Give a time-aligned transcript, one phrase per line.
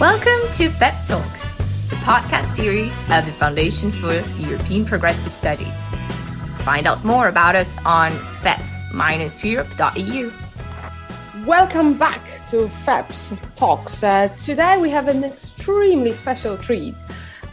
[0.00, 1.50] Welcome to FEPS Talks,
[1.88, 5.86] the podcast series of the Foundation for European Progressive Studies.
[6.58, 8.10] Find out more about us on
[8.42, 10.30] feps-europe.eu.
[11.46, 12.20] Welcome back
[12.50, 14.02] to FEPS Talks.
[14.02, 16.96] Uh, today we have an extremely special treat.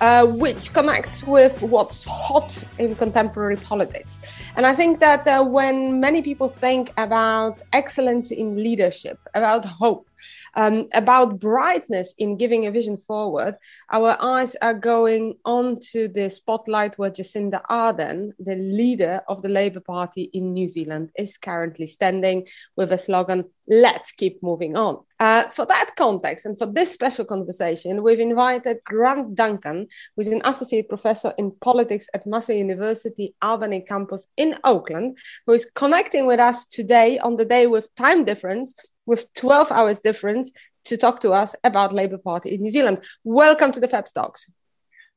[0.02, 4.20] Uh, which connects with what's hot in contemporary politics.
[4.58, 10.10] And I think that uh, when many people think about excellence in leadership, about hope,
[10.56, 13.56] um, about brightness in giving a vision forward,
[13.92, 19.50] our eyes are going on to the spotlight where Jacinda Ardern, the leader of the
[19.50, 25.04] Labour Party in New Zealand, is currently standing with a slogan, Let's keep moving on.
[25.20, 30.42] Uh, for that context and for this special conversation, we've invited Grant Duncan, who's an
[30.44, 36.42] associate professor in politics at Massey University Albany campus in Auckland, who is connecting with
[36.42, 40.52] us today on the day with time difference with 12 hours difference
[40.86, 43.00] to talk to us about Labour Party in New Zealand.
[43.24, 44.52] Welcome to the FEPS Talks.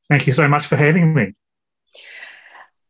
[0.08, 1.34] Thank you so much for having me.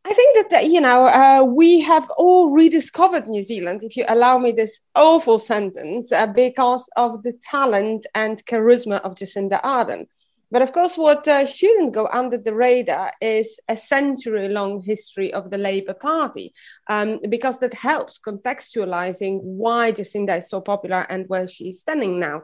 [0.09, 4.37] I think that, you know, uh, we have all rediscovered New Zealand, if you allow
[4.37, 10.05] me this awful sentence, uh, because of the talent and charisma of Jacinda Ardern.
[10.49, 15.33] But of course, what uh, shouldn't go under the radar is a century long history
[15.33, 16.53] of the Labour Party,
[16.89, 22.43] um, because that helps contextualizing why Jacinda is so popular and where she's standing now.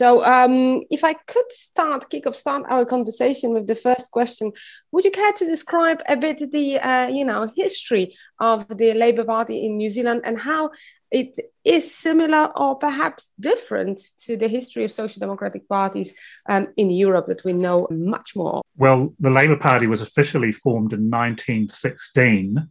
[0.00, 4.50] So, um, if I could start, kick off, start our conversation with the first question,
[4.92, 9.24] would you care to describe a bit the, uh, you know, history of the Labour
[9.24, 10.70] Party in New Zealand and how
[11.10, 16.14] it is similar or perhaps different to the history of social democratic parties
[16.48, 18.62] um, in Europe that we know much more?
[18.78, 22.70] Well, the Labour Party was officially formed in 1916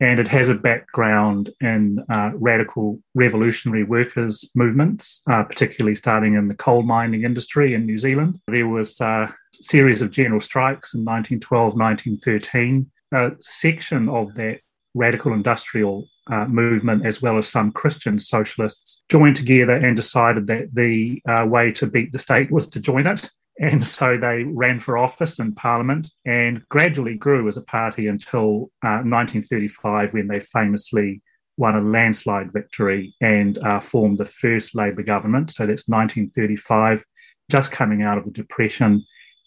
[0.00, 6.48] and it has a background in uh, radical revolutionary workers' movements, uh, particularly starting in
[6.48, 8.40] the coal mining industry in New Zealand.
[8.48, 12.90] There was a series of general strikes in 1912, 1913.
[13.12, 14.60] A section of that
[14.94, 20.74] radical industrial uh, movement, as well as some Christian socialists, joined together and decided that
[20.74, 23.28] the uh, way to beat the state was to join it.
[23.60, 28.70] And so they ran for office in Parliament and gradually grew as a party until
[28.84, 31.22] uh, 1935, when they famously
[31.56, 35.52] won a landslide victory and uh, formed the first Labour government.
[35.52, 37.04] So that's 1935,
[37.48, 39.04] just coming out of the Depression.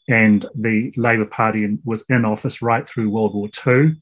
[0.08, 3.98] And the Labour Party was in office right through World War II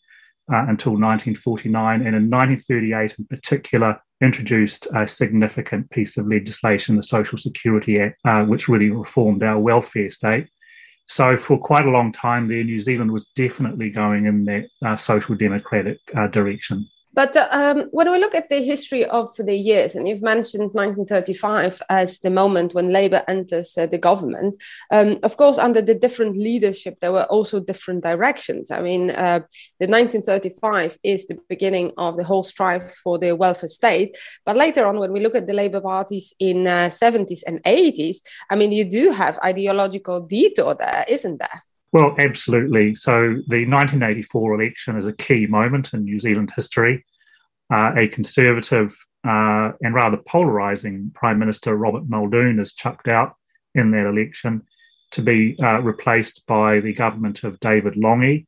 [0.52, 7.04] uh, until 1949, and in 1938 in particular, introduced a significant piece of legislation, the
[7.04, 10.48] Social Security Act, uh, which really reformed our welfare state.
[11.08, 14.96] So, for quite a long time there, New Zealand was definitely going in that uh,
[14.96, 16.88] social democratic uh, direction.
[17.16, 21.82] But um, when we look at the history of the years, and you've mentioned 1935
[21.90, 24.62] as the moment when Labour enters uh, the government,
[24.92, 28.70] um, of course, under the different leadership, there were also different directions.
[28.70, 29.40] I mean, uh,
[29.80, 34.18] the 1935 is the beginning of the whole strife for the welfare state.
[34.46, 38.18] But later on, when we look at the Labour parties in 70s uh, and 80s,
[38.50, 41.64] I mean, you do have ideological detour there, isn't there?
[41.96, 42.94] Well, absolutely.
[42.94, 43.14] So
[43.48, 47.06] the 1984 election is a key moment in New Zealand history.
[47.74, 48.94] Uh, a conservative
[49.26, 53.36] uh, and rather polarising Prime Minister Robert Muldoon is chucked out
[53.76, 54.64] in that election
[55.12, 58.46] to be uh, replaced by the government of David Lange.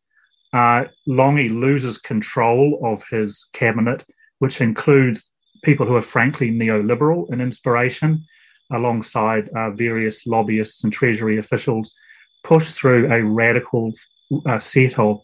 [0.51, 4.03] Uh, Lange loses control of his cabinet,
[4.39, 5.31] which includes
[5.63, 8.25] people who are frankly neoliberal in inspiration,
[8.73, 11.93] alongside uh, various lobbyists and Treasury officials
[12.43, 13.91] push through a radical
[14.45, 15.21] uh, set of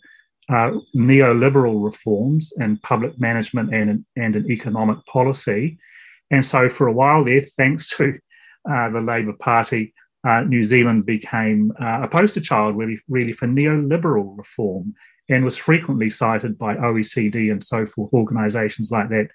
[0.50, 5.78] uh, neoliberal reforms in public management and, and in economic policy.
[6.32, 8.18] And so, for a while there, thanks to
[8.70, 9.94] uh, the Labour Party,
[10.28, 14.94] uh, New Zealand became uh, a poster child really, really for neoliberal reform
[15.30, 19.30] and was frequently cited by OECD and so forth, organisations like that,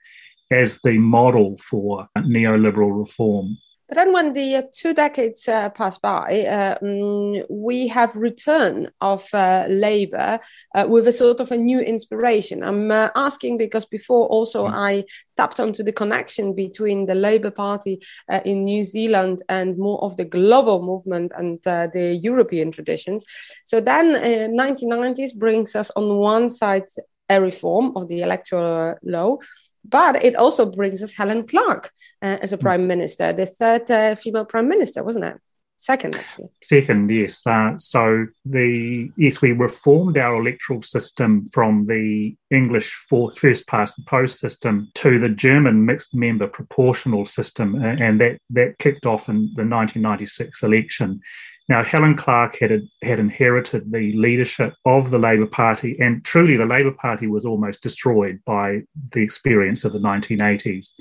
[0.51, 3.57] as the model for neoliberal reform.
[3.89, 8.91] But then, when the uh, two decades uh, pass by, uh, um, we have return
[9.01, 10.41] of uh, Labour
[10.75, 12.63] uh, with a sort of a new inspiration.
[12.63, 14.75] I'm uh, asking because before also mm.
[14.75, 15.05] I
[15.39, 18.03] tapped onto the connection between the Labour Party
[18.45, 23.25] in New Zealand and more of the global movement and the European traditions.
[23.65, 24.13] So then,
[24.55, 26.85] 1990s brings us on one side
[27.31, 29.39] a reform of the electoral law
[29.85, 31.91] but it also brings us Helen Clark
[32.23, 32.63] uh, as a hmm.
[32.63, 35.37] prime minister, the third uh, female prime minister, wasn't it?
[35.81, 36.49] Second, actually.
[36.61, 37.47] Second, yes.
[37.47, 43.95] Uh, so the yes, we reformed our electoral system from the English for first past
[43.95, 49.29] the post system to the German mixed member proportional system, and that that kicked off
[49.29, 51.21] in the 1996 election.
[51.69, 56.65] Now, Helen Clark had had inherited the leadership of the Labour Party, and truly, the
[56.65, 58.83] Labour Party was almost destroyed by
[59.13, 60.93] the experience of the 1980s.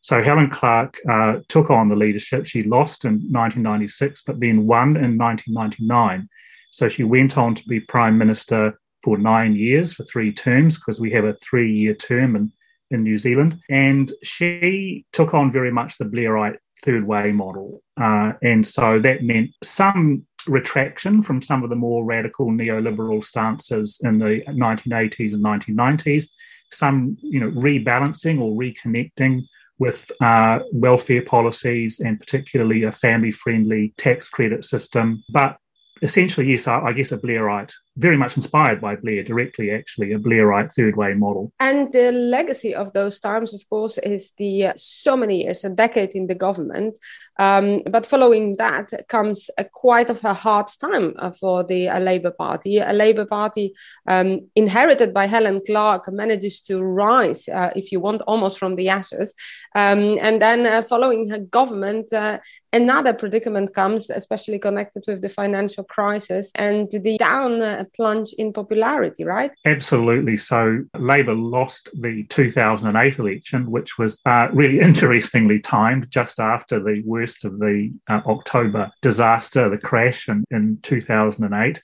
[0.00, 2.46] So Helen Clark uh, took on the leadership.
[2.46, 6.28] She lost in 1996, but then won in 1999.
[6.70, 11.00] So she went on to be prime minister for nine years for three terms because
[11.00, 12.52] we have a three year term in,
[12.90, 13.58] in New Zealand.
[13.68, 17.82] And she took on very much the Blairite third way model.
[18.00, 24.00] Uh, and so that meant some retraction from some of the more radical neoliberal stances
[24.04, 26.28] in the 1980s and 1990s,
[26.70, 29.42] some you know rebalancing or reconnecting
[29.78, 35.22] with uh, welfare policies and particularly a family friendly tax credit system.
[35.30, 35.58] But
[36.02, 40.18] essentially, yes, I, I, guess a Blairite, very much inspired by Blair directly, actually, a
[40.18, 41.52] Blairite third way model.
[41.58, 45.70] And the legacy of those times, of course, is the uh, so many years, a
[45.70, 46.98] decade in the government.
[47.38, 51.98] Um, but following that comes a quite of a hard time uh, for the uh,
[52.00, 52.78] Labour Party.
[52.78, 53.74] A Labour Party
[54.06, 58.88] um, inherited by Helen Clark manages to rise, uh, if you want, almost from the
[58.88, 59.34] ashes.
[59.74, 62.38] Um, and then uh, following her government, uh,
[62.72, 69.24] another predicament comes, especially connected with the financial crisis and the down plunge in popularity,
[69.24, 69.50] right?
[69.64, 70.36] Absolutely.
[70.36, 77.02] So Labour lost the 2008 election, which was uh, really interestingly timed just after the
[77.04, 81.82] worst of the uh, October disaster, the crash in, in 2008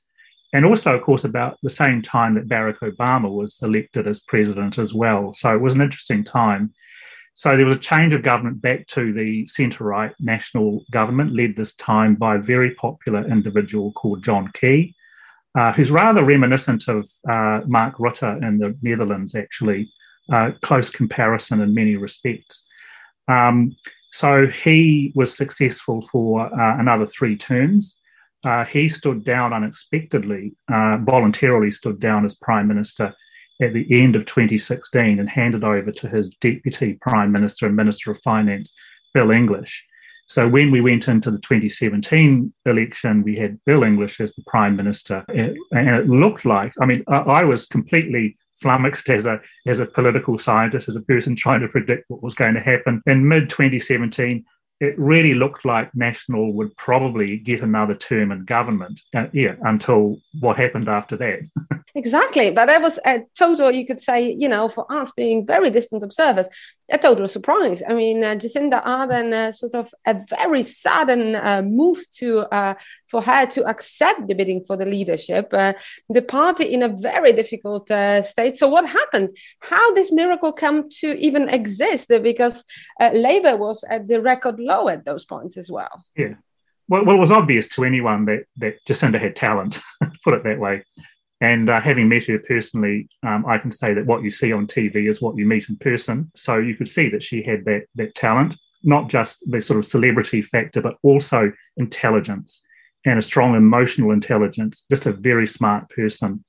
[0.52, 4.78] and also, of course, about the same time that Barack Obama was elected as president
[4.78, 5.32] as well.
[5.32, 6.75] So it was an interesting time.
[7.34, 11.56] So there was a change of government back to the centre right national government, led
[11.56, 14.94] this time by a very popular individual called John Key,
[15.58, 19.93] uh, who's rather reminiscent of uh, Mark Rutte in the Netherlands, actually,
[20.32, 22.66] uh, close comparison in many respects.
[23.28, 23.76] Um,
[24.12, 27.96] so he was successful for uh, another three terms.
[28.44, 33.14] Uh, he stood down unexpectedly, uh, voluntarily stood down as prime minister
[33.62, 38.10] at the end of 2016 and handed over to his deputy prime minister and minister
[38.10, 38.75] of finance,
[39.14, 39.84] Bill English.
[40.27, 44.77] So when we went into the 2017 election, we had Bill English as the prime
[44.77, 49.87] minister, and it looked like I mean I was completely flummoxed as a as a
[49.87, 53.03] political scientist, as a person trying to predict what was going to happen.
[53.07, 54.45] In mid 2017,
[54.83, 59.01] it really looked like National would probably get another term in government.
[59.15, 61.43] Uh, yeah, until what happened after that.
[61.95, 63.71] exactly, but that was a total.
[63.71, 66.49] You could say, you know, for us being very distant observers,
[66.93, 67.83] a total surprise.
[67.89, 72.75] I mean, uh, Jacinda Ardern uh, sort of a very sudden uh, move to uh,
[73.09, 75.49] for her to accept the bidding for the leadership.
[75.53, 75.73] Uh,
[76.11, 78.56] the party in a very difficult uh, state.
[78.56, 79.37] So, what happened?
[79.61, 82.09] How this miracle come to even exist?
[82.09, 82.65] Because
[83.00, 86.05] Labour was at the record low at those points as well.
[86.15, 86.35] Yeah.
[86.88, 89.81] Well, well, it was obvious to anyone that that Jacinda had talent.
[90.25, 90.85] put it that way.
[91.43, 94.69] And uh, having met her personally, um, I can say that what you see on
[94.69, 96.31] TV is what you meet in person.
[96.37, 99.85] So you could see that she had that that talent, not just the sort of
[99.85, 102.62] celebrity factor, but also intelligence
[103.05, 104.87] and a strong emotional intelligence.
[104.89, 106.44] Just a very smart person,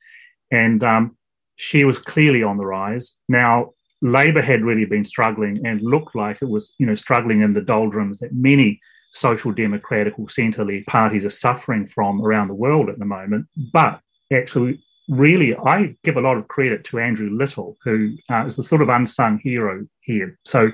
[0.51, 1.18] and um,
[1.56, 3.16] she was clearly on the rise.
[3.28, 3.72] Now,
[4.04, 7.62] Labor had really been struggling and looked like it was, you know, struggling in the
[7.62, 8.80] doldrums that many
[9.12, 13.48] social democratic or centre-left parties are suffering from around the world at the moment.
[13.72, 14.00] But
[14.32, 14.79] actually
[15.17, 18.82] really, I give a lot of credit to Andrew Little, who uh, is the sort
[18.82, 20.38] of unsung hero here.
[20.46, 20.72] So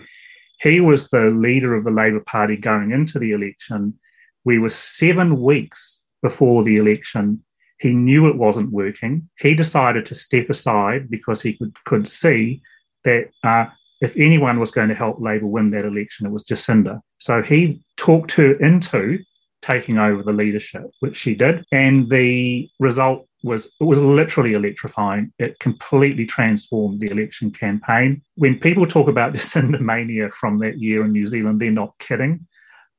[0.62, 3.98] he was the leader of the Labour Party going into the election.
[4.46, 7.43] We were seven weeks before the election.
[7.79, 9.29] He knew it wasn't working.
[9.39, 12.62] He decided to step aside because he could, could see
[13.05, 13.65] that uh,
[14.01, 17.00] if anyone was going to help Labour win that election, it was Jacinda.
[17.19, 19.19] So he talked her into
[19.62, 21.66] taking over the leadership, which she did.
[21.72, 25.32] And the result was it was literally electrifying.
[25.39, 28.22] It completely transformed the election campaign.
[28.36, 32.48] When people talk about Jacinda mania from that year in New Zealand, they're not kidding.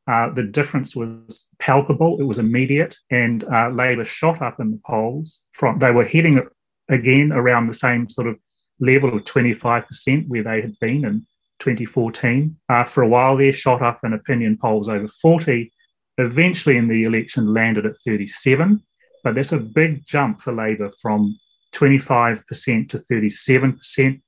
[0.06, 2.18] Uh, the difference was palpable.
[2.20, 5.42] It was immediate, and uh, Labor shot up in the polls.
[5.52, 6.40] From they were heading
[6.88, 8.36] again around the same sort of
[8.80, 11.26] level of 25% where they had been in
[11.60, 12.56] 2014.
[12.68, 15.70] Uh, for a while, they shot up in opinion polls over 40.
[16.20, 18.82] Eventually, in the election, landed at 37
[19.22, 21.38] but that's a big jump for Labor from
[21.72, 24.22] 25% to 37%.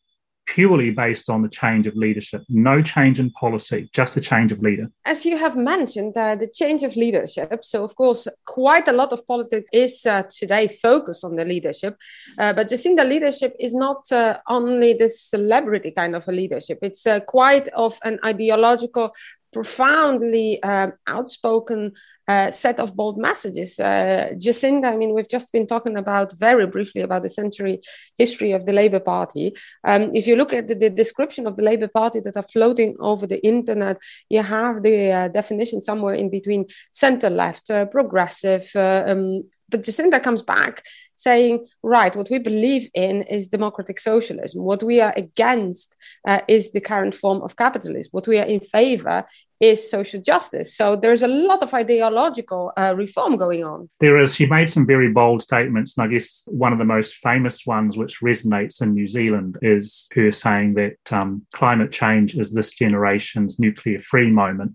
[0.45, 2.43] purely based on the change of leadership.
[2.49, 4.91] No change in policy, just a change of leader.
[5.05, 7.65] As you have mentioned, uh, the change of leadership.
[7.65, 11.97] So, of course, quite a lot of politics is uh, today focused on the leadership.
[12.37, 17.07] Uh, but Jacinda leadership is not uh, only the celebrity kind of a leadership, it's
[17.07, 19.15] uh, quite of an ideological
[19.53, 21.93] profoundly uh, outspoken
[22.29, 23.79] uh, set of bold messages.
[23.79, 27.81] Uh, Jacinda, I mean, we've just been talking about very briefly about the century
[28.17, 29.55] history of the Labour Party.
[29.85, 32.97] Um, if you look at the, the, description of the Labour Party that are floating
[33.01, 38.71] over the internet, you have the uh, definition somewhere in between centre left, uh, progressive.
[38.75, 39.43] Uh, um,
[39.73, 40.85] but Jacinda comes back
[41.17, 44.63] saying, right, what we believe in is democratic socialism.
[44.63, 45.95] What we are against
[46.27, 48.11] uh, is the current form of capitalism.
[48.13, 49.25] What we are in favor
[49.61, 50.77] is social justice.
[50.77, 53.89] So there's a lot of ideological uh, reform going on.
[54.01, 54.35] There is.
[54.35, 55.97] She made some very bold statements.
[55.97, 60.09] And I guess one of the most famous ones, which resonates in New Zealand, is
[60.15, 64.73] her saying that um, climate change is this generation's nuclear free moment.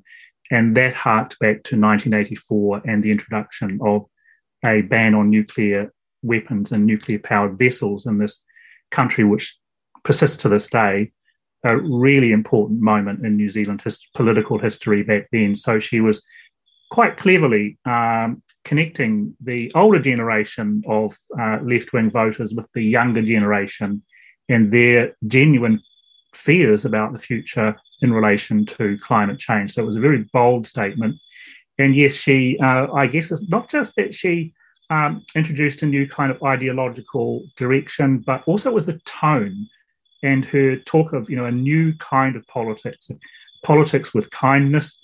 [0.50, 4.06] And that harked back to 1984 and the introduction of
[4.66, 8.44] a ban on nuclear weapons and nuclear powered vessels in this
[8.92, 9.56] country, which
[10.04, 11.12] persists to this day,
[11.64, 15.56] a really important moment in New Zealand his, political history back then.
[15.56, 16.22] So she was
[16.90, 23.22] quite cleverly um, connecting the older generation of uh, left wing voters with the younger
[23.22, 24.04] generation
[24.50, 25.82] and their genuine
[26.34, 29.74] fears about the future in relation to climate change.
[29.74, 31.16] So it was a very bold statement.
[31.80, 34.54] And yes, she, uh, I guess, it's not just that she
[34.90, 39.68] um, introduced a new kind of ideological direction, but also was the tone
[40.24, 43.12] and her talk of you know a new kind of politics,
[43.64, 44.98] politics with kindness,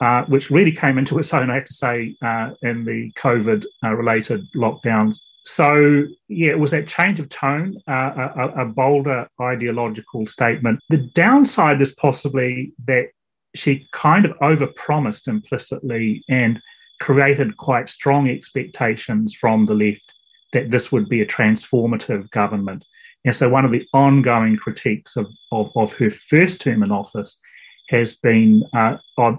[0.00, 4.40] uh, which really came into its own, I have to say, uh, in the COVID-related
[4.40, 5.18] uh, lockdowns.
[5.44, 10.80] So yeah, it was that change of tone, uh, a, a bolder ideological statement.
[10.90, 13.08] The downside is possibly that
[13.54, 16.60] she kind of overpromised implicitly and
[17.00, 20.12] created quite strong expectations from the left
[20.52, 22.84] that this would be a transformative government.
[23.24, 27.38] And so, one of the ongoing critiques of, of, of her first term in office
[27.88, 28.96] has been uh,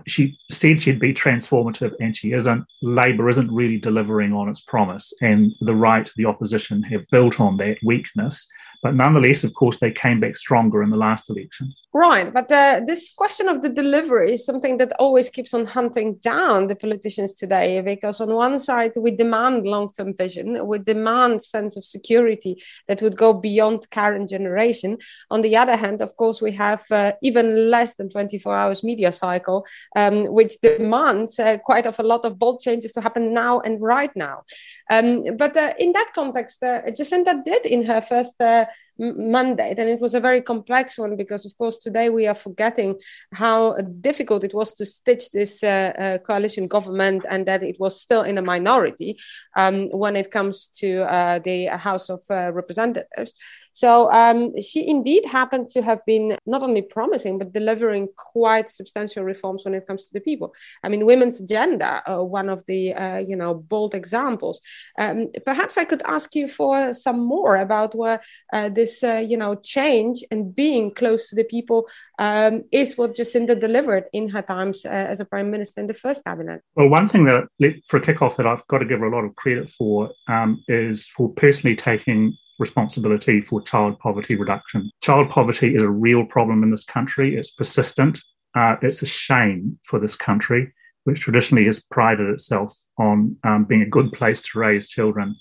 [0.07, 2.65] she said she'd be transformative and she isn't.
[2.81, 7.57] Labour isn't really delivering on its promise, and the right, the opposition have built on
[7.57, 8.47] that weakness.
[8.81, 11.73] But nonetheless, of course, they came back stronger in the last election.
[11.91, 16.15] Right, but uh, this question of the delivery is something that always keeps on hunting
[16.21, 17.81] down the politicians today.
[17.81, 23.17] Because on one side, we demand long-term vision, we demand sense of security that would
[23.17, 24.99] go beyond current generation.
[25.31, 29.11] On the other hand, of course, we have uh, even less than 24 hours media
[29.11, 33.61] cycle, um, which demands uh, quite of a lot of bold changes to happen now
[33.61, 34.43] and right now.
[34.91, 38.39] Um, but uh, in that context, uh, Jacinda did in her first
[38.69, 39.79] uh, mandate.
[39.79, 42.99] And it was a very complex one because, of course, today we are forgetting
[43.33, 47.99] how difficult it was to stitch this uh, uh, coalition government and that it was
[47.99, 49.17] still in a minority
[49.55, 53.33] um, when it comes to uh, the House of uh, Representatives.
[53.71, 59.23] So um, she indeed happened to have been not only promising, but delivering quite substantial
[59.23, 60.53] reforms when it comes to the people.
[60.83, 64.59] I mean, women's agenda, uh, one of the, uh, you know, bold examples.
[64.97, 69.37] Um, perhaps I could ask you for some more about where uh, this, uh, you
[69.37, 74.41] know, change and being close to the people um, is what Jacinda delivered in her
[74.41, 76.61] times uh, as a prime minister in the first cabinet.
[76.75, 77.47] Well, one thing that,
[77.87, 80.63] for a kickoff, that I've got to give her a lot of credit for um,
[80.67, 84.91] is for personally taking responsibility for child poverty reduction.
[85.01, 87.35] Child poverty is a real problem in this country.
[87.35, 88.21] It's persistent.
[88.55, 90.73] Uh, it's a shame for this country,
[91.05, 95.35] which traditionally has prided itself on um, being a good place to raise children.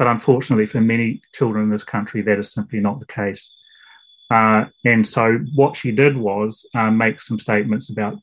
[0.00, 3.52] But unfortunately, for many children in this country, that is simply not the case.
[4.30, 8.16] Uh, and so, what she did was uh, make some statements about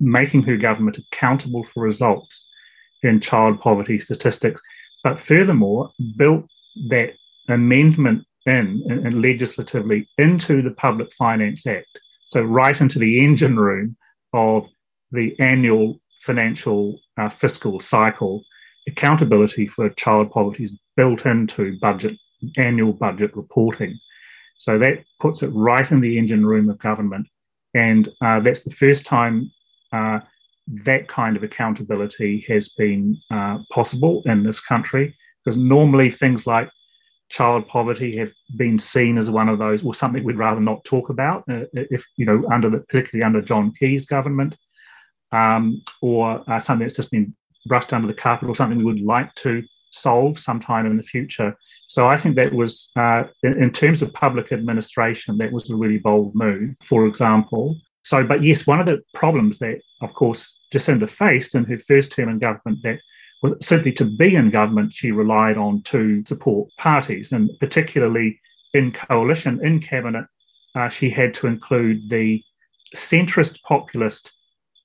[0.00, 2.48] making her government accountable for results
[3.02, 4.62] in child poverty statistics,
[5.04, 6.46] but furthermore, built
[6.88, 7.10] that
[7.50, 12.00] amendment in, and legislatively into the Public Finance Act.
[12.30, 13.98] So, right into the engine room
[14.32, 14.66] of
[15.12, 18.44] the annual financial uh, fiscal cycle,
[18.88, 22.16] accountability for child poverty is built into budget
[22.56, 23.98] annual budget reporting.
[24.58, 27.28] So that puts it right in the engine room of government,
[27.74, 29.50] and uh, that's the first time
[29.92, 30.20] uh,
[30.84, 35.16] that kind of accountability has been uh, possible in this country.
[35.44, 36.68] Because normally things like
[37.28, 41.08] child poverty have been seen as one of those, or something we'd rather not talk
[41.08, 44.56] about, uh, if you know, under the, particularly under John Key's government,
[45.30, 47.34] um, or uh, something that's just been
[47.68, 51.56] brushed under the carpet, or something we would like to solve sometime in the future.
[51.88, 55.76] So I think that was, uh, in, in, terms of public administration, that was a
[55.76, 57.78] really bold move, for example.
[58.04, 62.12] So, but yes, one of the problems that, of course, Jacinda faced in her first
[62.12, 62.98] term in government that
[63.42, 68.40] was simply to be in government, she relied on two support parties, and particularly
[68.74, 70.26] in coalition, in cabinet,
[70.74, 72.42] uh, she had to include the
[72.94, 74.32] centrist populist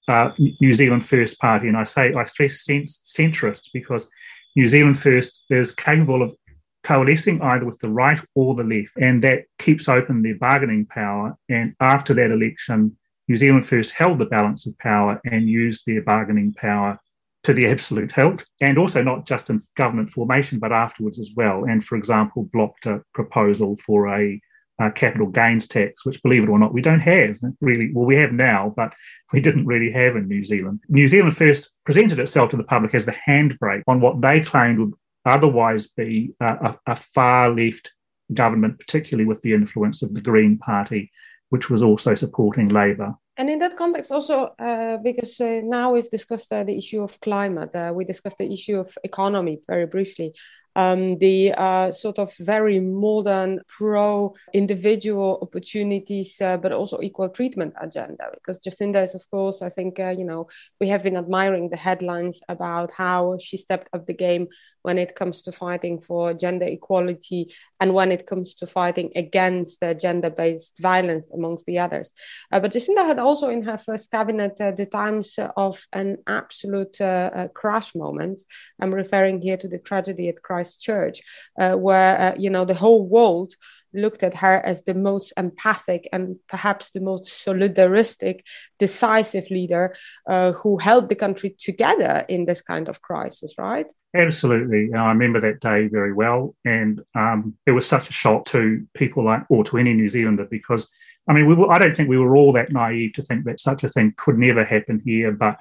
[0.08, 1.68] uh, New Zealand First Party.
[1.68, 4.10] And I say, I stress centrist because
[4.56, 6.36] New Zealand First is capable of
[6.84, 11.36] coalescing either with the right or the left, and that keeps open their bargaining power.
[11.50, 16.02] And after that election, New Zealand First held the balance of power and used their
[16.02, 17.00] bargaining power
[17.44, 21.66] to the absolute hilt, and also not just in government formation, but afterwards as well.
[21.66, 24.40] And for example, blocked a proposal for a
[24.82, 27.92] uh, capital gains tax, which, believe it or not, we don't have really.
[27.94, 28.94] Well, we have now, but
[29.34, 30.82] we didn't really have in New Zealand.
[30.90, 34.80] New Zealand first presented itself to the public as the handbrake on what they claimed
[34.80, 34.94] would
[35.26, 37.92] otherwise be a, a far left
[38.34, 41.12] government, particularly with the influence of the Green Party,
[41.50, 43.14] which was also supporting Labour.
[43.36, 47.20] And in that context, also uh, because uh, now we've discussed uh, the issue of
[47.20, 50.34] climate, uh, we discussed the issue of economy very briefly
[50.76, 57.74] um, the uh, sort of very modern pro individual opportunities, uh, but also equal treatment
[57.80, 58.26] agenda.
[58.34, 60.48] Because Jacinda is, of course, I think, uh, you know,
[60.80, 64.48] we have been admiring the headlines about how she stepped up the game
[64.82, 69.82] when it comes to fighting for gender equality and when it comes to fighting against
[70.00, 72.12] gender based violence, amongst the others.
[72.52, 77.00] Uh, but Jacinda had also in her first cabinet uh, the times of an absolute
[77.00, 78.38] uh, crash moment.
[78.82, 81.22] I'm referring here to the tragedy at Christ Christchurch,
[81.60, 83.54] uh, where uh, you know the whole world
[83.96, 88.40] looked at her as the most empathic and perhaps the most solidaristic,
[88.80, 89.96] decisive leader
[90.28, 93.86] uh, who held the country together in this kind of crisis, right?
[94.16, 94.86] Absolutely.
[94.86, 96.56] And I remember that day very well.
[96.66, 100.48] And um, it was such a shock to people like, or to any New Zealander,
[100.50, 100.88] because
[101.28, 103.60] I mean, we were, I don't think we were all that naive to think that
[103.60, 105.32] such a thing could never happen here.
[105.32, 105.58] But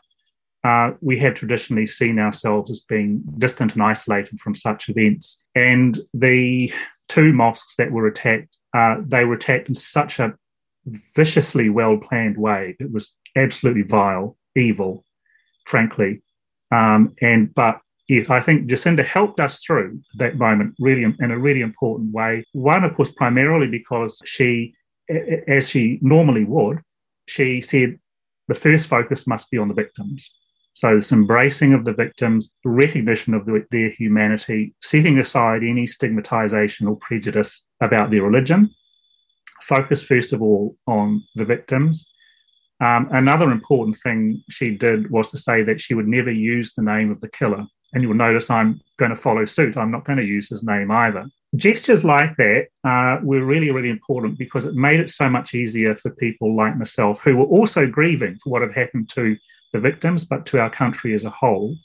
[0.64, 5.42] uh, we have traditionally seen ourselves as being distant and isolated from such events.
[5.54, 6.72] And the
[7.08, 10.34] two mosques that were attacked, uh, they were attacked in such a
[11.14, 12.76] viciously well planned way.
[12.78, 15.04] It was absolutely vile, evil,
[15.66, 16.22] frankly.
[16.70, 21.38] Um, and but yes, I think Jacinda helped us through that moment really in a
[21.38, 22.44] really important way.
[22.52, 24.74] One, of course, primarily because she,
[25.48, 26.80] as she normally would,
[27.26, 27.98] she said
[28.48, 30.32] the first focus must be on the victims.
[30.74, 36.86] So, this embracing of the victims, recognition of the, their humanity, setting aside any stigmatization
[36.86, 38.70] or prejudice about their religion,
[39.62, 42.08] focus first of all on the victims.
[42.80, 46.82] Um, another important thing she did was to say that she would never use the
[46.82, 47.64] name of the killer.
[47.92, 49.76] And you'll notice I'm going to follow suit.
[49.76, 51.26] I'm not going to use his name either.
[51.54, 55.94] Gestures like that uh, were really, really important because it made it so much easier
[55.94, 59.36] for people like myself who were also grieving for what had happened to
[59.72, 61.76] the victims, but to our country as a whole.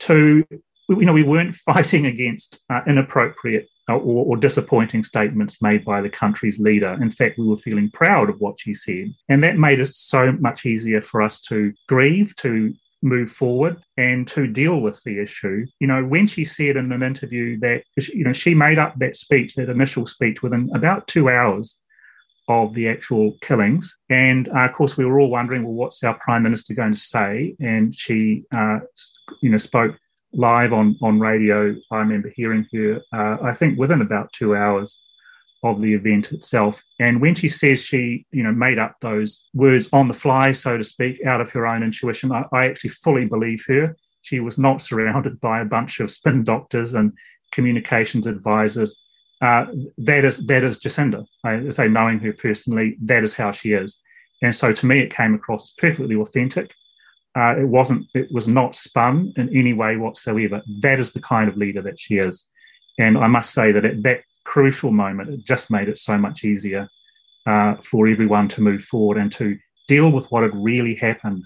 [0.00, 0.44] To,
[0.88, 6.10] you know, we weren't fighting against uh, inappropriate or, or, disappointing statements made by the
[6.10, 6.96] country's leader.
[7.00, 9.14] In fact, we were feeling proud of what she said.
[9.28, 14.26] And that made it so much easier for us to grieve, to move forward and
[14.28, 15.64] to deal with the issue.
[15.80, 19.16] You know, when she said in an interview that, you know, she made up that
[19.16, 21.78] speech, that initial speech within about two hours
[22.48, 23.96] of the actual killings.
[24.08, 26.98] And uh, of course, we were all wondering, well, what's our prime minister going to
[26.98, 27.54] say?
[27.60, 28.80] And she, uh,
[29.42, 29.96] you know, spoke
[30.32, 31.74] live on on radio.
[31.90, 33.00] I remember hearing her.
[33.12, 34.98] Uh, I think within about two hours
[35.64, 36.82] of the event itself.
[37.00, 40.76] And when she says she, you know, made up those words on the fly, so
[40.76, 43.96] to speak, out of her own intuition, I, I actually fully believe her.
[44.22, 47.12] She was not surrounded by a bunch of spin doctors and
[47.50, 49.00] communications advisors
[49.40, 49.66] uh,
[49.98, 51.24] that is that is Jacinda.
[51.44, 54.00] I say knowing her personally, that is how she is.
[54.42, 56.72] And so to me, it came across as perfectly authentic.
[57.36, 58.06] Uh, it wasn't.
[58.14, 60.62] It was not spun in any way whatsoever.
[60.80, 62.46] That is the kind of leader that she is.
[62.98, 66.42] And I must say that at that crucial moment, it just made it so much
[66.44, 66.88] easier
[67.46, 71.44] uh, for everyone to move forward and to deal with what had really happened.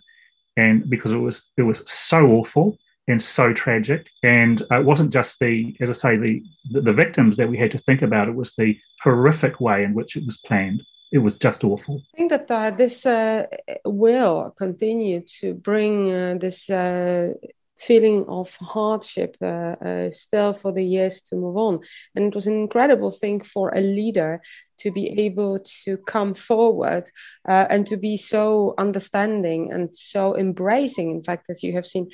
[0.56, 2.78] And because it was it was so awful,
[3.08, 4.08] and so tragic.
[4.22, 6.42] And uh, it wasn't just the, as I say, the,
[6.80, 8.28] the, victims that we had to think about.
[8.28, 10.82] It was the horrific way in which it was planned.
[11.10, 12.02] It was just awful.
[12.14, 13.46] I think that uh, this uh,
[13.84, 17.34] will continue to bring uh, this uh,
[17.78, 21.80] feeling of hardship uh, still for the years to move on.
[22.14, 24.40] And it was an incredible thing for a leader
[24.78, 27.10] to be able to come forward
[27.44, 32.08] and to be so understanding and so embracing, in fact, as you have seen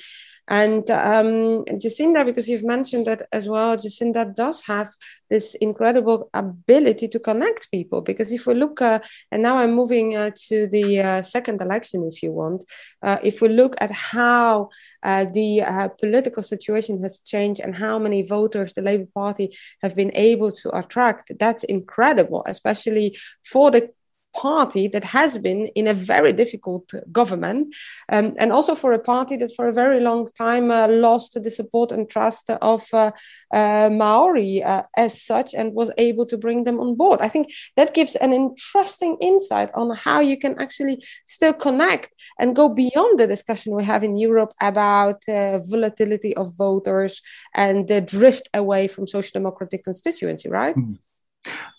[0.49, 4.89] And um, Jacinda, because you've mentioned that as well, Jacinda does have
[5.29, 8.01] this incredible ability to connect people.
[8.01, 8.99] Because if we look, uh,
[9.31, 12.65] and now I'm moving uh, to the uh, second election, if you want,
[13.03, 14.69] uh, if we look at how
[15.03, 19.95] uh, the uh, political situation has changed and how many voters the Labour Party have
[19.95, 23.91] been able to attract, that's incredible, especially for the
[24.35, 27.73] party that has been in a very difficult government,
[28.09, 31.51] um, and also for a party that for a very long time uh, lost the
[31.51, 33.11] support and trust of uh,
[33.53, 37.19] uh, Maori uh, as such and was able to bring them on board.
[37.21, 42.55] I think that gives an interesting insight on how you can actually still connect and
[42.55, 47.21] go beyond the discussion we have in Europe about uh, volatility of voters
[47.53, 50.75] and the drift away from social democratic constituency, right?
[50.75, 50.97] Mm.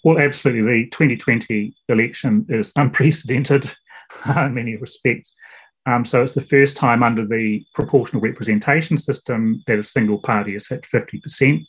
[0.04, 0.84] Well, absolutely.
[0.84, 3.72] The 2020 election is unprecedented
[4.26, 5.34] in many respects.
[5.86, 10.52] Um, so it's the first time under the proportional representation system that a single party
[10.52, 11.64] has hit 50%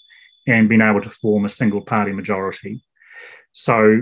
[0.48, 2.84] and been able to form a single party majority.
[3.54, 4.02] So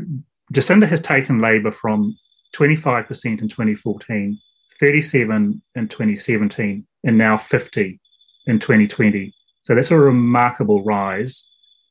[0.54, 2.16] Jacinda has taken Labour from
[2.56, 4.40] 25% in 2014,
[4.80, 8.00] 37 in 2017, and now 50
[8.48, 9.34] in 2020.
[9.62, 11.48] So that's a remarkable rise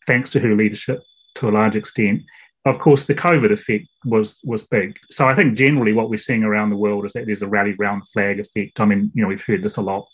[0.06, 1.00] thanks to her leadership
[1.38, 2.22] to a large extent.
[2.64, 4.98] Of course, the COVID effect was was big.
[5.10, 7.74] So I think generally what we're seeing around the world is that there's a rally
[7.78, 8.80] round the flag effect.
[8.80, 10.06] I mean, you know, we've heard this a lot.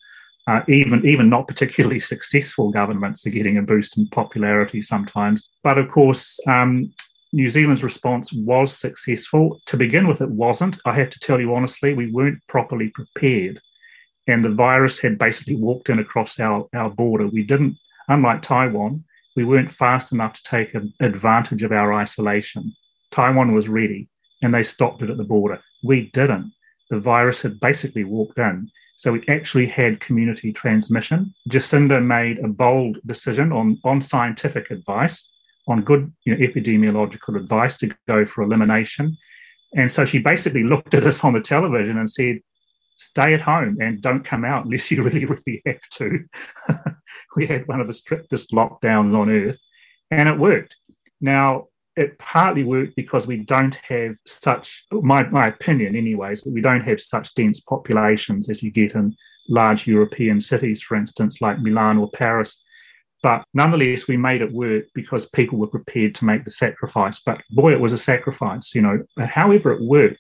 [0.46, 5.48] Uh, even even not particularly successful governments are getting a boost in popularity sometimes.
[5.62, 6.92] But of course, um,
[7.32, 9.60] New Zealand's response was successful.
[9.66, 10.76] To begin with, it wasn't.
[10.84, 13.60] I have to tell you honestly, we weren't properly prepared,
[14.28, 17.26] and the virus had basically walked in across our our border.
[17.26, 19.02] We didn't, unlike Taiwan,
[19.37, 22.73] we weren't fast enough to take advantage of our isolation.
[23.11, 24.09] Taiwan was ready
[24.42, 25.61] and they stopped it at the border.
[25.83, 26.53] We didn't.
[26.90, 28.70] The virus had basically walked in.
[28.97, 31.35] So we actually had community transmission.
[31.51, 35.29] Jacinda made a bold decision on, on scientific advice,
[35.66, 39.16] on good you know, epidemiological advice to go for elimination.
[39.75, 42.38] And so she basically looked at us on the television and said,
[42.96, 46.24] stay at home and don't come out unless you really, really have to.
[47.37, 49.59] we had one of the strictest lockdowns on earth,
[50.11, 50.76] and it worked.
[51.20, 56.61] Now, it partly worked because we don't have such, my, my opinion, anyways, but we
[56.61, 59.14] don't have such dense populations as you get in
[59.48, 62.62] large European cities, for instance, like Milan or Paris.
[63.22, 67.20] But nonetheless, we made it work because people were prepared to make the sacrifice.
[67.24, 69.02] But boy, it was a sacrifice, you know.
[69.18, 70.18] However, it worked.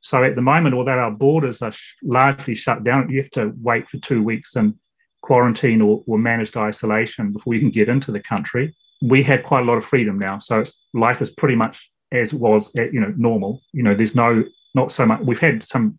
[0.00, 3.52] So at the moment, although our borders are sh- largely shut down, you have to
[3.60, 4.78] wait for two weeks in
[5.22, 8.74] quarantine or, or managed isolation before you can get into the country.
[9.02, 10.62] We have quite a lot of freedom now, so
[10.94, 13.60] life is pretty much as it was, at, you know, normal.
[13.72, 15.20] You know, there's no not so much.
[15.22, 15.98] We've had some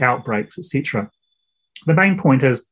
[0.00, 1.10] outbreaks, etc.
[1.86, 2.64] The main point is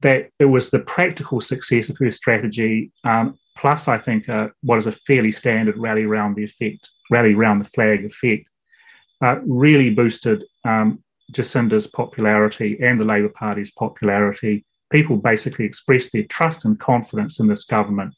[0.00, 4.78] that it was the practical success of her strategy, um, plus I think uh, what
[4.78, 8.48] is a fairly standard rally around the effect, rally around the flag effect,
[9.22, 11.02] uh, really boosted um,
[11.32, 14.64] Jacinda's popularity and the Labour Party's popularity.
[14.90, 18.14] People basically expressed their trust and confidence in this government.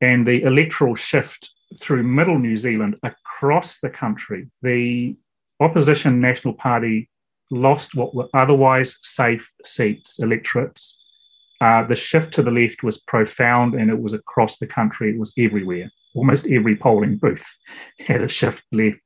[0.00, 5.16] And the electoral shift through middle New Zealand across the country, the
[5.60, 7.08] opposition National Party
[7.50, 10.98] lost what were otherwise safe seats, electorates.
[11.60, 15.18] Uh, the shift to the left was profound and it was across the country, it
[15.18, 15.90] was everywhere.
[16.14, 17.46] Almost every polling booth
[17.98, 18.98] had a shift left.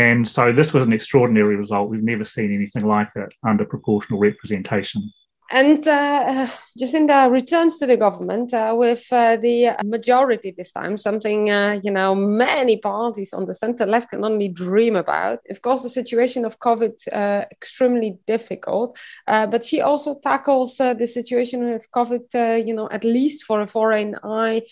[0.00, 1.90] And so this was an extraordinary result.
[1.90, 5.12] We've never seen anything like it under proportional representation.
[5.52, 6.46] And uh,
[6.78, 11.90] Jacinda returns to the government uh, with uh, the majority this time, something uh, you
[11.90, 15.40] know many parties on the centre left can only dream about.
[15.50, 21.08] Of course, the situation of COVID uh, extremely difficult, uh, but she also tackles the
[21.08, 24.62] situation of COVID, you know, at least for a foreign eye,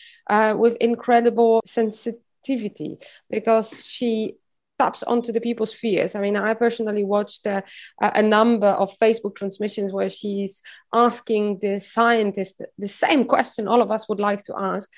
[0.55, 4.37] with incredible sensitivity because she
[4.79, 6.15] taps onto the people's fears.
[6.15, 7.63] I mean, I personally watched uh,
[8.01, 10.63] a number of Facebook transmissions where she's
[10.93, 14.89] asking the scientists the same question all of us would like to ask.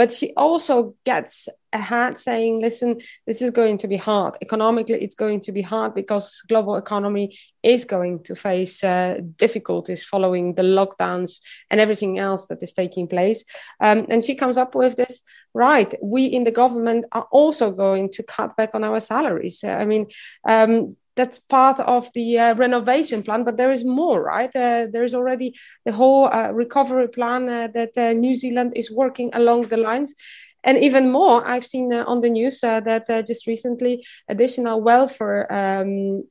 [0.00, 4.34] But she also gets ahead saying, listen, this is going to be hard.
[4.40, 10.02] Economically, it's going to be hard because global economy is going to face uh, difficulties
[10.02, 13.44] following the lockdowns and everything else that is taking place.
[13.78, 18.10] Um, and she comes up with this, right, we in the government are also going
[18.12, 19.62] to cut back on our salaries.
[19.62, 20.06] I mean,
[20.48, 24.54] um, that's part of the uh, renovation plan but there is more right?
[24.54, 28.90] Uh, there is already the whole uh, recovery plan uh, that uh, new zealand is
[28.90, 30.14] working along the lines.
[30.62, 36.24] And even more i've seen uh, on the news that just recently additional welfare um,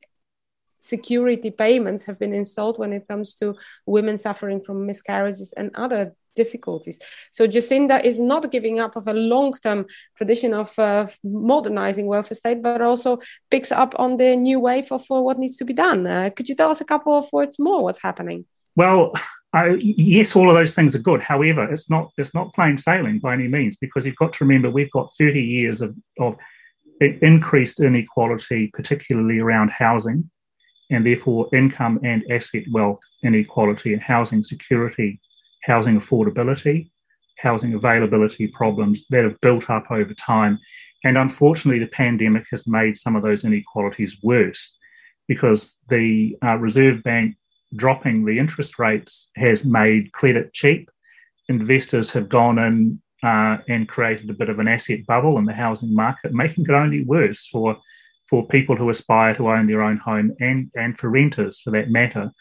[0.79, 6.15] security payments have been installed when it comes to women suffering from miscarriages and other
[6.35, 6.99] difficulties.
[7.31, 12.61] So Jacinda is not giving up of a long-term tradition of uh, modernizing welfare state,
[12.61, 16.05] but also picks up on the new wave of uh, what needs to be done.
[16.05, 17.83] Uh, could you tell us a couple of words more?
[17.83, 18.45] What's happening?
[18.75, 19.13] Well,
[19.53, 21.21] I, yes, all of those things are good.
[21.21, 24.69] However, it's not it's not plain sailing by any means because you've got to remember
[24.69, 26.35] we've got 30 years of, of
[27.01, 30.29] increased inequality, particularly around housing,
[30.91, 35.19] and therefore income and asset wealth inequality and housing security,
[35.63, 36.89] housing affordability,
[37.37, 40.59] housing availability problems that have built up over time.
[41.03, 44.75] And unfortunately, the pandemic has made some of those inequalities worse
[45.27, 47.37] because the uh, Reserve Bank
[47.75, 50.89] dropping the interest rates has made credit cheap.
[51.47, 55.53] Investors have gone in uh, and created a bit of an asset bubble in the
[55.53, 57.77] housing market, making it only worse for
[58.29, 61.89] for people who aspire to own their own home and and for renters for that
[61.89, 62.31] matter.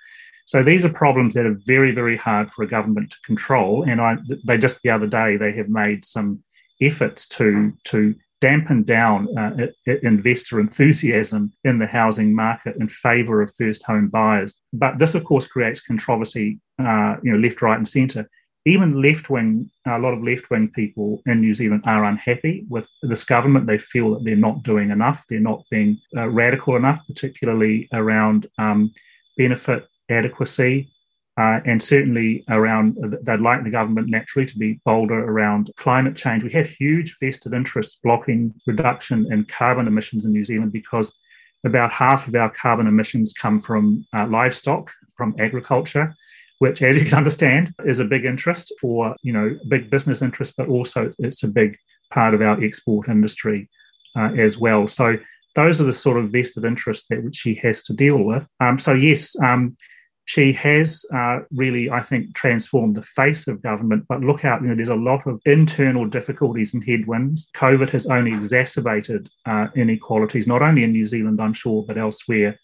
[0.49, 3.85] So these are problems that are very very hard for a government to control.
[3.87, 6.43] And I they just the other day they have made some
[6.81, 9.67] efforts to to dampen down uh,
[10.03, 14.55] investor enthusiasm in the housing market in favour of first home buyers.
[14.73, 18.31] But this, of course, creates controversy, uh, you know, left, right, and centre.
[18.65, 22.89] Even left wing, a lot of left wing people in New Zealand are unhappy with
[23.03, 23.67] this government.
[23.67, 25.25] They feel that they're not doing enough.
[25.29, 28.93] They're not being uh, radical enough, particularly around um,
[29.37, 30.91] benefit adequacy,
[31.39, 36.43] uh, and certainly around, they'd like the government naturally to be bolder around climate change.
[36.43, 41.13] We have huge vested interests blocking reduction in carbon emissions in New Zealand because
[41.65, 46.13] about half of our carbon emissions come from uh, livestock, from agriculture,
[46.59, 50.55] which, as you can understand, is a big interest for, you know, big business interest,
[50.57, 51.77] but also it's a big
[52.11, 53.69] part of our export industry
[54.17, 54.89] uh, as well.
[54.89, 55.17] So
[55.55, 58.47] those are the sort of vested interests that she has to deal with.
[58.61, 59.77] Um, so yes, um,
[60.29, 64.05] she has uh, really, I think, transformed the face of government.
[64.11, 67.51] But look out, you know, there's a lot of internal difficulties and headwinds.
[67.55, 72.59] COVID has only exacerbated uh, inequalities, not only in New Zealand, I'm sure, but elsewhere.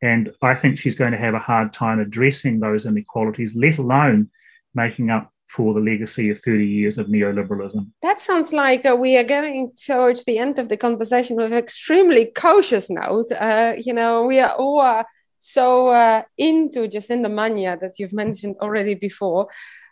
[0.00, 4.30] And I think she's going to have a hard time addressing those inequalities, let alone
[4.74, 7.90] making up for the legacy of 30 years of neoliberalism.
[8.00, 12.24] That sounds like uh, we are going towards the end of the conversation with extremely
[12.34, 13.30] cautious note.
[13.32, 15.04] Uh, you know, we are all uh,
[15.44, 19.48] so uh, into Jacinda Mania that you've mentioned already before.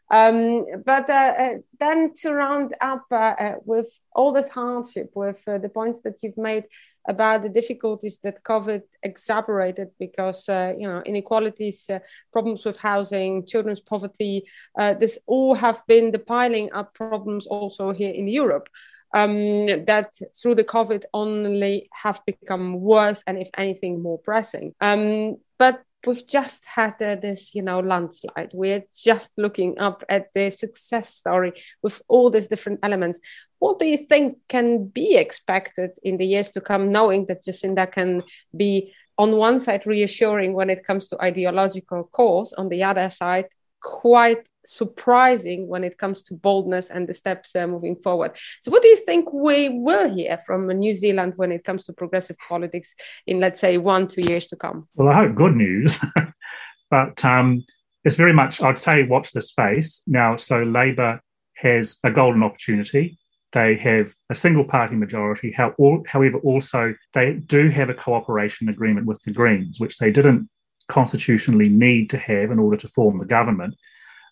[0.08, 5.42] Um, but uh, uh, then to round up uh, uh with all this hardship, with
[5.48, 6.66] uh, the points that you've made
[7.08, 11.90] about the difficulties that COVID exacerbated because, you know, inequalities,
[12.32, 14.44] problems with housing, children's poverty,
[14.76, 18.68] this all have been the piling up problems also here in Europe
[19.14, 24.74] um, that through the COVID only have become worse and, if anything, more pressing.
[24.80, 28.52] Um, but we've just had uh, this, you know, landslide.
[28.54, 33.18] We're just looking up at the success story with all these different elements.
[33.58, 37.90] What do you think can be expected in the years to come, knowing that Jacinda
[37.90, 38.22] can
[38.56, 43.46] be on one side reassuring when it comes to ideological cause, on the other side
[43.82, 48.36] quite surprising when it comes to boldness and the steps uh, moving forward.
[48.60, 51.92] So, what do you think we will hear from New Zealand when it comes to
[51.92, 52.94] progressive politics
[53.26, 54.86] in, let's say, one, two years to come?
[54.94, 55.98] Well, I hope good news,
[56.90, 57.64] but um,
[58.04, 60.02] it's very much, I'd say, watch the space.
[60.06, 61.20] Now, so Labour
[61.56, 63.18] has a golden opportunity.
[63.52, 65.52] They have a single party majority.
[65.52, 65.74] How,
[66.06, 70.48] however, also they do have a cooperation agreement with the Greens, which they didn't
[70.90, 73.74] constitutionally need to have in order to form the government.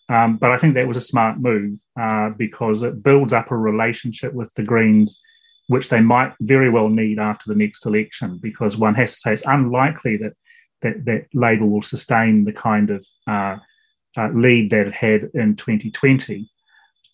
[0.09, 3.57] Um, but I think that was a smart move uh, because it builds up a
[3.57, 5.21] relationship with the Greens,
[5.67, 8.39] which they might very well need after the next election.
[8.41, 10.33] Because one has to say it's unlikely that
[10.81, 13.57] that, that Labor will sustain the kind of uh,
[14.17, 16.49] uh, lead that it had in 2020.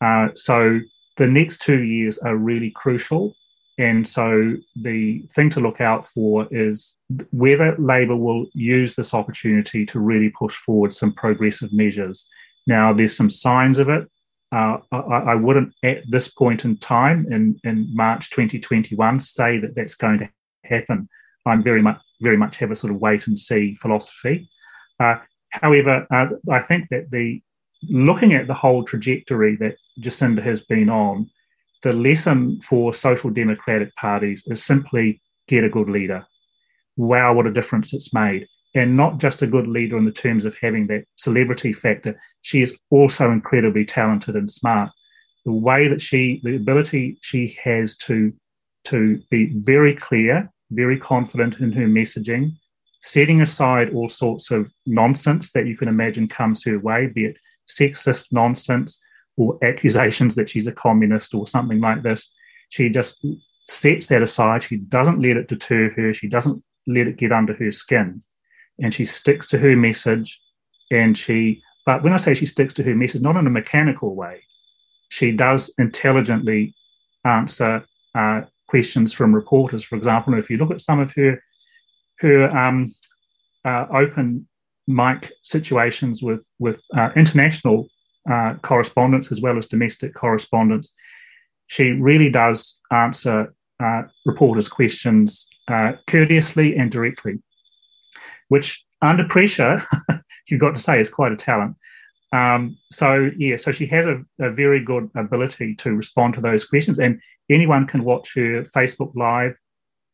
[0.01, 0.79] Uh, so
[1.17, 3.35] the next two years are really crucial.
[3.77, 6.97] And so the thing to look out for is
[7.31, 12.27] whether Labor will use this opportunity to really push forward some progressive measures.
[12.67, 14.09] Now, there's some signs of it.
[14.51, 19.75] Uh, I, I, wouldn't at this point in time in, in March 2021 say that
[19.75, 20.29] that's going to
[20.63, 21.09] happen.
[21.45, 24.49] I'm very much very much have a sort of wait and see philosophy.
[24.99, 25.15] Uh,
[25.49, 27.41] however, uh, I think that the
[27.89, 31.29] looking at the whole trajectory that Jacinda has been on,
[31.85, 36.25] the lesson for social democratic parties is simply get a good leader.
[36.97, 38.47] Wow, what a difference it's made.
[38.73, 42.63] And not just a good leader in the terms of having that celebrity factor, she
[42.63, 44.89] is also incredibly talented and smart.
[45.45, 48.33] The way that she, the ability she has to,
[48.85, 52.53] to be very clear, very confident in her messaging,
[53.03, 57.37] setting aside all sorts of nonsense that you can imagine comes her way, be it
[57.67, 58.99] sexist nonsense
[59.37, 62.31] or accusations that she's a communist or something like this.
[62.69, 63.25] She just
[63.67, 64.63] sets that aside.
[64.63, 66.13] She doesn't let it deter her.
[66.13, 68.21] She doesn't let it get under her skin.
[68.79, 70.39] And she sticks to her message.
[70.91, 74.15] And she, but when I say she sticks to her message, not in a mechanical
[74.15, 74.41] way,
[75.09, 76.73] she does intelligently
[77.23, 79.83] answer uh, questions from reporters.
[79.83, 81.41] For example, if you look at some of her
[82.19, 82.93] her um,
[83.65, 84.47] uh, open
[84.87, 87.87] mic situations with with uh, international
[88.29, 90.93] uh, correspondence as well as domestic correspondence,
[91.67, 97.39] she really does answer uh, reporters' questions uh, courteously and directly,
[98.49, 99.81] which under pressure,
[100.47, 101.75] you've got to say is quite a talent.
[102.33, 106.65] Um, so yeah, so she has a, a, very good ability to respond to those
[106.65, 109.55] questions, and anyone can watch her Facebook Live,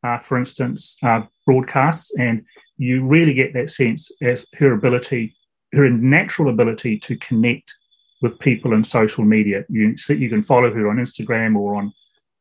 [0.04, 2.44] uh, for instance, uh, broadcasts, and
[2.78, 5.36] you really get that sense as her ability,
[5.74, 7.74] her natural ability to connect
[8.22, 9.66] with people in social media.
[9.70, 11.94] You you can follow her on Instagram or on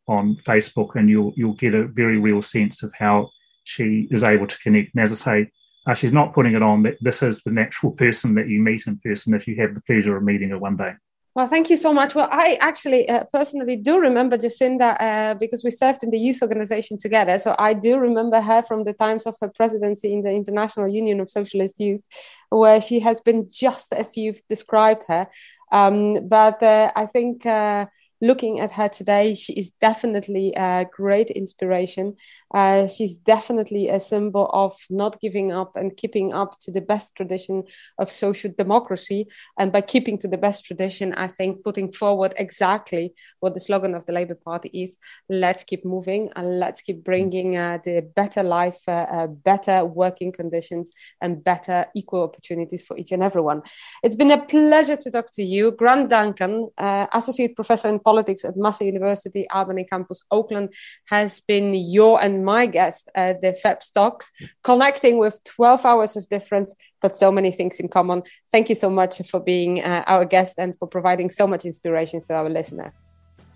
[0.08, 3.30] on Facebook, and you'll you'll get a very real sense of how
[3.64, 4.94] she is able to connect.
[4.94, 5.50] And as I say,
[5.86, 8.86] uh, she's not putting it on that this is the natural person that you meet
[8.86, 10.92] in person if you have the pleasure of meeting her one day.
[11.32, 12.16] Well, thank you so much.
[12.16, 16.42] Well, I actually uh, personally do remember Jacinda uh, because we served in the youth
[16.42, 17.38] organization together.
[17.38, 21.20] So I do remember her from the times of her presidency in the International Union
[21.20, 22.04] of Socialist Youth,
[22.48, 25.28] where she has been just as you've described her.
[25.72, 27.86] Um, but uh, I think uh,
[28.20, 32.16] looking at her today, she is definitely a great inspiration.
[32.54, 37.16] Uh, she's definitely a symbol of not giving up and keeping up to the best
[37.16, 37.64] tradition
[37.98, 39.26] of social democracy.
[39.58, 43.94] And by keeping to the best tradition, I think putting forward exactly what the slogan
[43.94, 48.42] of the Labour Party is let's keep moving and let's keep bringing uh, the better
[48.42, 53.62] life, uh, uh better working conditions, and better equal opportunities for each and everyone.
[54.02, 58.44] It's been a pleasure to talk to you, Grant Duncan, uh, Associate Professor in politics
[58.44, 60.68] at Massey University, Albany Campus, Auckland,
[61.14, 64.26] has been your and my guest at the FEPS Talks,
[64.64, 68.22] connecting with 12 hours of difference, but so many things in common.
[68.50, 72.18] Thank you so much for being uh, our guest and for providing so much inspiration
[72.26, 72.92] to our listener.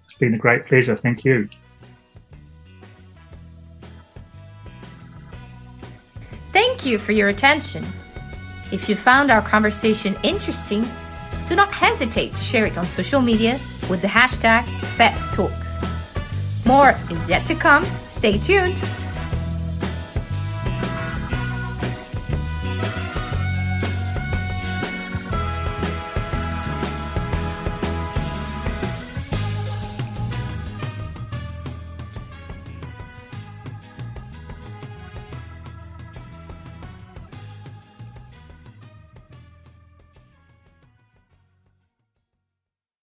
[0.05, 0.95] It's been a great pleasure.
[0.95, 1.49] Thank you.
[6.53, 7.85] Thank you for your attention.
[8.71, 10.87] If you found our conversation interesting,
[11.49, 14.65] do not hesitate to share it on social media with the hashtag
[14.97, 15.77] FEPSTalks.
[16.65, 17.85] More is yet to come.
[18.07, 18.83] Stay tuned.